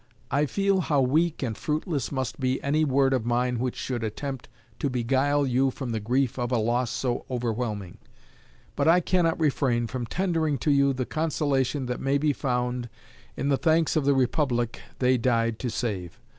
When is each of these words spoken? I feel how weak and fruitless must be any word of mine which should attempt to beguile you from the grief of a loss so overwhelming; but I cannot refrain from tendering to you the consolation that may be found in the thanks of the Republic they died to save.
I 0.31 0.47
feel 0.47 0.79
how 0.79 1.01
weak 1.01 1.43
and 1.43 1.55
fruitless 1.55 2.11
must 2.11 2.39
be 2.39 2.59
any 2.63 2.83
word 2.83 3.13
of 3.13 3.23
mine 3.23 3.59
which 3.59 3.75
should 3.75 4.03
attempt 4.03 4.49
to 4.79 4.89
beguile 4.89 5.45
you 5.45 5.69
from 5.69 5.91
the 5.91 5.99
grief 5.99 6.39
of 6.39 6.51
a 6.51 6.57
loss 6.57 6.89
so 6.89 7.23
overwhelming; 7.29 7.99
but 8.75 8.87
I 8.87 8.99
cannot 8.99 9.39
refrain 9.39 9.85
from 9.85 10.07
tendering 10.07 10.57
to 10.57 10.71
you 10.71 10.91
the 10.93 11.05
consolation 11.05 11.85
that 11.85 11.99
may 12.01 12.17
be 12.17 12.33
found 12.33 12.89
in 13.37 13.49
the 13.49 13.57
thanks 13.57 13.95
of 13.95 14.05
the 14.05 14.15
Republic 14.15 14.81
they 14.97 15.19
died 15.19 15.59
to 15.59 15.69
save. 15.69 16.19